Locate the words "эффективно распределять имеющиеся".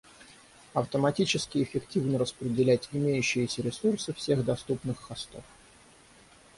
1.61-3.61